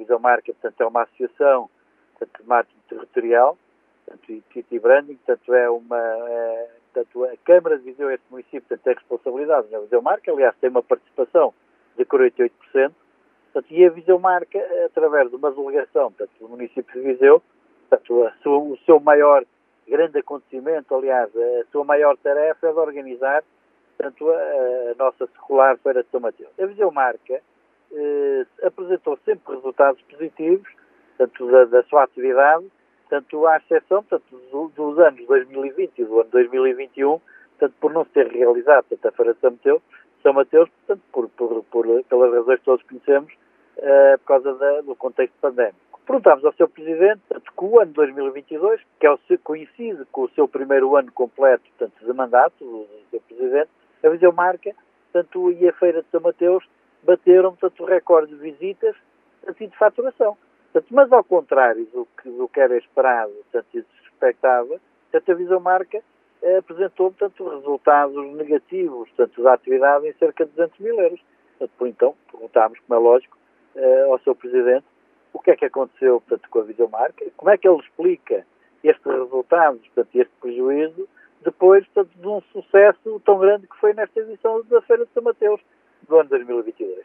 Visão 0.00 0.18
Marca, 0.18 0.52
portanto, 0.52 0.80
é 0.80 0.86
uma 0.86 1.02
associação 1.02 1.70
portanto, 2.18 2.42
de 2.42 2.48
marketing 2.48 2.80
territorial, 2.88 3.58
portanto, 4.06 4.42
e 4.70 4.78
branding, 4.78 5.16
portanto, 5.16 5.54
é 5.54 5.70
uma, 5.70 5.98
é, 5.98 6.70
portanto, 6.92 7.24
a 7.24 7.36
Câmara 7.44 7.78
de 7.78 7.84
Viseu, 7.84 8.10
este 8.10 8.24
município, 8.30 8.62
portanto, 8.62 8.82
tem 8.82 8.94
responsabilidade 8.94 9.70
na 9.70 9.78
Visão 9.80 10.02
Marca, 10.02 10.32
aliás, 10.32 10.56
tem 10.60 10.70
uma 10.70 10.82
participação 10.82 11.54
de 11.96 12.04
48%, 12.04 12.50
portanto, 12.72 13.70
e 13.70 13.84
a 13.84 13.90
Visão 13.90 14.18
Marca, 14.18 14.58
através 14.86 15.30
de 15.30 15.36
uma 15.36 15.50
delegação, 15.50 16.12
portanto, 16.12 16.30
do 16.40 16.48
município 16.48 16.92
de 16.94 17.00
Viseu, 17.00 17.42
portanto, 17.88 18.32
o 18.46 18.76
seu 18.84 19.00
maior 19.00 19.44
grande 19.86 20.18
acontecimento, 20.18 20.94
aliás, 20.94 21.30
a 21.36 21.64
sua 21.72 21.84
maior 21.84 22.16
tarefa 22.18 22.68
é 22.68 22.72
de 22.72 22.78
organizar, 22.78 23.42
portanto, 23.96 24.30
a, 24.30 24.34
a 24.92 24.94
nossa 24.96 25.26
secular 25.26 25.76
Feira 25.78 26.02
de 26.02 26.10
São 26.10 26.20
Mateus. 26.20 26.50
A 26.58 26.66
Visão 26.66 26.90
Marca 26.90 27.42
eh, 27.92 28.46
apresentou 28.62 29.18
sempre 29.24 29.54
resultados 29.54 30.00
positivos, 30.02 30.68
tanto 31.18 31.50
da, 31.50 31.64
da, 31.64 31.82
sua 31.84 32.04
atividade, 32.04 32.64
tanto 33.08 33.46
à 33.46 33.56
exceção 33.56 34.02
tanto 34.04 34.24
dos, 34.52 34.72
dos, 34.72 34.98
anos 34.98 35.26
2020 35.26 35.98
e 35.98 36.04
do 36.04 36.20
ano 36.20 36.30
2021, 36.30 37.20
tanto 37.58 37.74
por 37.80 37.92
não 37.92 38.04
ser 38.06 38.28
realizado 38.28 38.86
tanto 38.88 39.08
a 39.08 39.12
Feira 39.12 39.34
de 39.34 39.40
São 39.40 39.50
Mateus, 39.50 39.82
São 40.22 40.32
Mateus 40.32 40.68
portanto, 40.70 41.02
por, 41.12 41.28
por, 41.30 41.64
por, 41.64 42.04
pelas 42.04 42.32
razões 42.32 42.58
que 42.60 42.64
todos 42.64 42.86
conhecemos, 42.86 43.32
uh, 43.78 44.18
por 44.18 44.26
causa 44.26 44.54
da, 44.54 44.80
do 44.82 44.94
contexto 44.94 45.34
pandémico. 45.40 46.00
Perguntámos 46.06 46.44
ao 46.44 46.52
seu 46.54 46.68
Presidente, 46.68 47.20
tanto 47.28 47.52
que 47.52 47.64
o 47.64 47.80
ano 47.80 47.92
2022, 47.92 48.80
que 48.98 49.06
é 49.06 49.10
o, 49.10 49.18
coincide 49.42 50.04
com 50.10 50.22
o 50.22 50.30
seu 50.30 50.48
primeiro 50.48 50.96
ano 50.96 51.12
completo 51.12 51.64
portanto, 51.76 52.04
de 52.04 52.12
mandato, 52.12 52.64
do 52.64 52.86
seu 53.10 53.20
Presidente, 53.20 53.70
a 54.02 54.08
Viseu 54.08 54.32
Marca, 54.32 54.74
tanto 55.12 55.52
e 55.52 55.68
a 55.68 55.72
Feira 55.72 56.02
de 56.02 56.08
São 56.10 56.20
Mateus 56.20 56.64
bateram, 57.02 57.54
portanto, 57.54 57.82
o 57.82 57.86
recorde 57.86 58.34
de 58.34 58.40
visitas 58.40 58.96
e 59.58 59.66
de 59.66 59.76
faturação. 59.76 60.36
Portanto, 60.72 60.94
mas 60.94 61.12
ao 61.12 61.24
contrário 61.24 61.84
do 61.86 62.06
que, 62.20 62.30
do 62.30 62.48
que 62.48 62.60
era 62.60 62.76
esperado, 62.76 63.32
portanto, 63.32 63.66
e 63.74 63.82
se 63.82 64.04
expectava, 64.04 64.80
portanto, 65.10 65.32
a 65.32 65.34
Visão 65.34 65.60
Marca 65.60 66.02
eh, 66.42 66.58
apresentou, 66.58 67.10
portanto, 67.10 67.48
resultados 67.48 68.34
negativos, 68.34 69.08
portanto, 69.10 69.42
da 69.42 69.54
atividade 69.54 70.06
em 70.06 70.12
cerca 70.14 70.44
de 70.44 70.52
200 70.52 70.78
mil 70.78 71.00
euros. 71.00 71.20
Portanto, 71.58 71.76
por 71.76 71.88
então, 71.88 72.16
perguntámos, 72.30 72.78
como 72.86 73.00
é 73.00 73.02
lógico, 73.02 73.36
eh, 73.74 74.02
ao 74.02 74.18
seu 74.20 74.34
Presidente, 74.34 74.86
o 75.32 75.38
que 75.40 75.50
é 75.50 75.56
que 75.56 75.64
aconteceu, 75.64 76.20
portanto, 76.20 76.48
com 76.48 76.58
a 76.60 76.64
Visão 76.64 76.88
Marca, 76.88 77.24
como 77.36 77.50
é 77.50 77.58
que 77.58 77.68
ele 77.68 77.78
explica 77.80 78.46
estes 78.82 79.04
resultados, 79.04 79.80
portanto, 79.88 80.14
este 80.14 80.32
prejuízo, 80.40 81.08
depois, 81.42 81.86
portanto, 81.88 82.16
de 82.16 82.28
um 82.28 82.40
sucesso 82.52 83.20
tão 83.24 83.38
grande 83.38 83.66
que 83.66 83.76
foi 83.76 83.92
nesta 83.92 84.20
edição 84.20 84.62
da 84.64 84.80
Feira 84.82 85.04
de 85.04 85.12
São 85.12 85.22
Mateus, 85.22 85.60
gönderilmiyor 86.10 86.66
bitkileri. 86.66 87.04